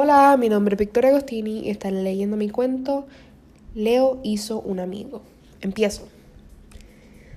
[0.00, 3.08] Hola, mi nombre es Victoria Agostini y están leyendo mi cuento
[3.74, 5.22] Leo hizo un amigo.
[5.60, 6.06] Empiezo.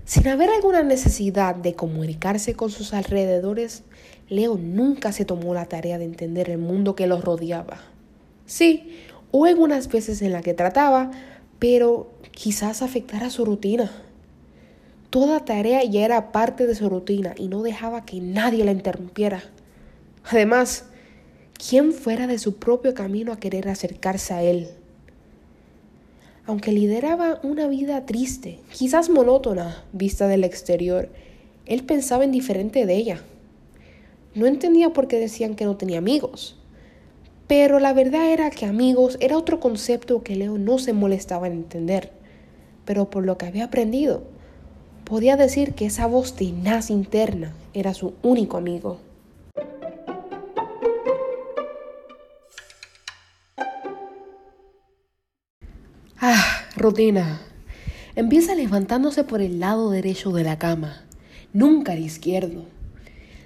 [0.05, 3.81] Sin haber alguna necesidad de comunicarse con sus alrededores,
[4.29, 7.79] Leo nunca se tomó la tarea de entender el mundo que los rodeaba.
[8.45, 8.95] Sí,
[9.31, 11.09] hubo algunas veces en las que trataba,
[11.57, 13.91] pero quizás afectara su rutina.
[15.09, 19.41] Toda tarea ya era parte de su rutina y no dejaba que nadie la interrumpiera.
[20.25, 20.85] Además,
[21.69, 24.69] ¿quién fuera de su propio camino a querer acercarse a él?
[26.47, 31.09] Aunque lideraba una vida triste, quizás monótona, vista del exterior,
[31.67, 33.21] él pensaba en diferente de ella.
[34.33, 36.57] No entendía por qué decían que no tenía amigos.
[37.47, 41.53] Pero la verdad era que amigos era otro concepto que Leo no se molestaba en
[41.53, 42.11] entender.
[42.85, 44.23] Pero por lo que había aprendido,
[45.03, 49.10] podía decir que esa voz tenaz interna era su único amigo.
[56.23, 57.41] Ah, rutina.
[58.15, 61.01] Empieza levantándose por el lado derecho de la cama,
[61.51, 62.65] nunca el izquierdo.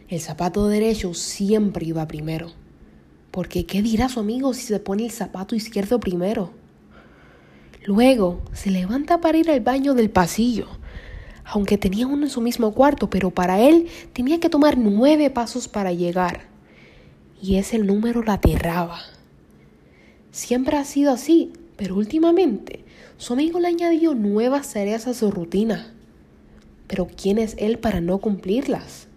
[0.10, 2.52] El zapato derecho siempre iba primero.
[3.32, 6.52] Porque ¿qué dirá su amigo si se pone el zapato izquierdo primero?
[7.86, 10.68] Luego se levanta para ir al baño del pasillo,
[11.46, 15.70] aunque tenía uno en su mismo cuarto, pero para él tenía que tomar nueve pasos
[15.70, 16.42] para llegar.
[17.42, 19.00] Y ese número la aterraba.
[20.32, 22.84] Siempre ha sido así, pero últimamente
[23.18, 25.94] su amigo le añadió nuevas tareas a su rutina.
[26.88, 29.08] Pero ¿quién es él para no cumplirlas?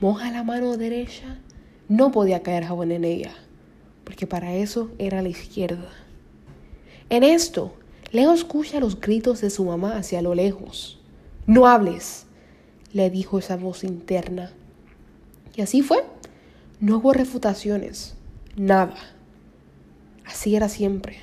[0.00, 1.38] Moja la mano derecha,
[1.88, 3.32] no podía caer jabón en ella,
[4.04, 5.90] porque para eso era la izquierda.
[7.10, 7.74] En esto,
[8.12, 11.00] Leo escucha los gritos de su mamá hacia lo lejos.
[11.46, 12.26] No hables,
[12.92, 14.52] le dijo esa voz interna.
[15.56, 16.04] Y así fue.
[16.80, 18.14] No hubo refutaciones,
[18.56, 18.96] nada.
[20.24, 21.18] Así era siempre.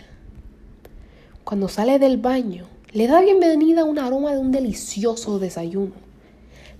[1.52, 5.92] Cuando sale del baño, le da bienvenida un aroma de un delicioso desayuno,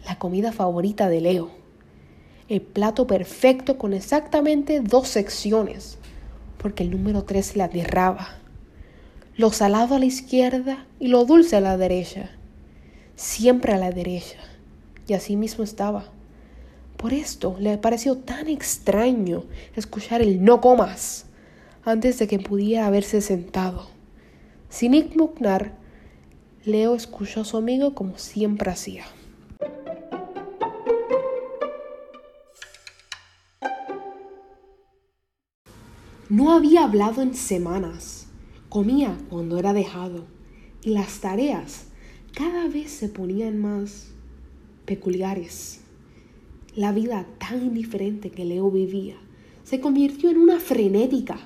[0.06, 1.52] la comida favorita de Leo.
[2.48, 5.98] El plato perfecto con exactamente dos secciones,
[6.58, 8.38] porque el número tres la aterraba.
[9.36, 12.30] Lo salado a la izquierda y lo dulce a la derecha.
[13.18, 14.38] Siempre a la derecha.
[15.06, 16.06] Y así mismo estaba.
[16.96, 19.44] Por esto le pareció tan extraño
[19.76, 21.26] escuchar el no comas
[21.84, 24.01] antes de que pudiera haberse sentado.
[24.72, 25.78] Sin impugnar,
[26.64, 29.04] Leo escuchó a su amigo como siempre hacía.
[36.30, 38.28] No había hablado en semanas.
[38.70, 40.26] Comía cuando era dejado.
[40.82, 41.88] Y las tareas
[42.34, 44.12] cada vez se ponían más
[44.86, 45.82] peculiares.
[46.76, 49.18] La vida tan indiferente que Leo vivía
[49.66, 51.40] se convirtió en una frenética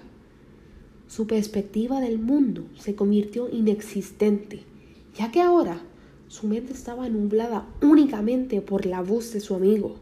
[1.08, 4.64] su perspectiva del mundo se convirtió inexistente,
[5.18, 5.82] ya que ahora
[6.28, 9.96] su mente estaba nublada únicamente por la voz de su amigo.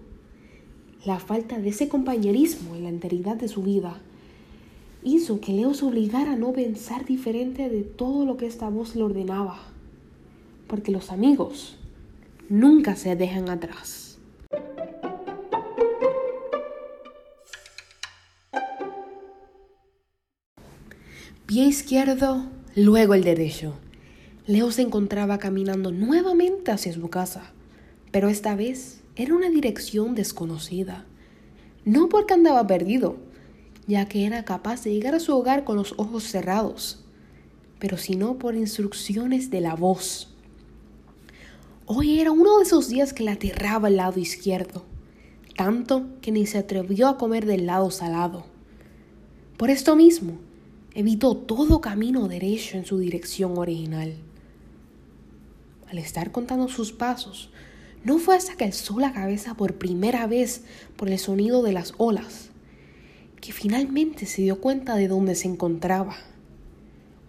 [1.05, 4.01] La falta de ese compañerismo en la enteridad de su vida
[5.03, 8.95] hizo que Leo se obligara a no pensar diferente de todo lo que esta voz
[8.95, 9.59] le ordenaba,
[10.67, 11.75] porque los amigos
[12.49, 14.02] nunca se dejan atrás.
[21.45, 23.73] Pie izquierdo, luego el derecho.
[24.47, 27.51] Leo se encontraba caminando nuevamente hacia su casa,
[28.11, 31.05] pero esta vez era una dirección desconocida.
[31.83, 33.17] No porque andaba perdido,
[33.87, 37.03] ya que era capaz de llegar a su hogar con los ojos cerrados,
[37.77, 40.33] pero sino por instrucciones de la voz.
[41.85, 44.85] Hoy era uno de esos días que le aterraba el lado izquierdo,
[45.57, 48.45] tanto que ni se atrevió a comer del lado salado.
[49.57, 50.37] Por esto mismo,
[50.95, 54.13] evitó todo camino derecho en su dirección original.
[55.89, 57.49] Al estar contando sus pasos,
[58.03, 60.63] no fue hasta que alzó la cabeza por primera vez
[60.95, 62.49] por el sonido de las olas
[63.43, 66.15] que finalmente se dio cuenta de dónde se encontraba.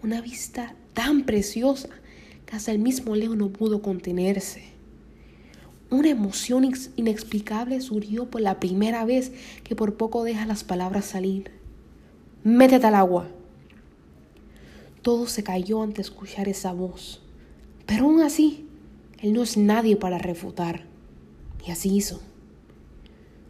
[0.01, 1.89] Una vista tan preciosa
[2.45, 4.63] que hasta el mismo Leo no pudo contenerse.
[5.89, 9.33] Una emoción inexplicable surgió por la primera vez
[9.65, 11.51] que por poco deja las palabras salir.
[12.45, 13.27] Métete al agua,
[15.05, 17.21] todo se cayó ante escuchar esa voz.
[17.85, 18.65] Pero aún así,
[19.21, 20.85] él no es nadie para refutar.
[21.63, 22.21] Y así hizo.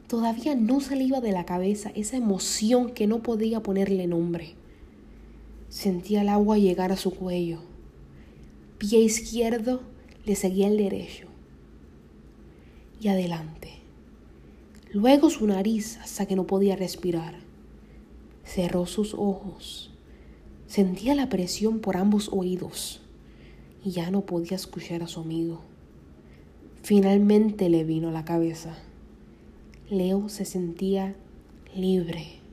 [0.10, 4.56] Todavía no se le iba de la cabeza esa emoción que no podía ponerle nombre.
[5.70, 7.62] Sentía el agua llegar a su cuello.
[8.78, 9.80] Pie izquierdo
[10.26, 11.28] le seguía el derecho.
[13.00, 13.76] Y adelante.
[14.92, 17.36] Luego su nariz hasta que no podía respirar.
[18.44, 19.95] Cerró sus ojos.
[20.68, 23.02] Sentía la presión por ambos oídos
[23.84, 25.62] y ya no podía escuchar a su amigo.
[26.82, 28.76] Finalmente le vino a la cabeza.
[29.90, 31.16] Leo se sentía
[31.76, 32.45] libre.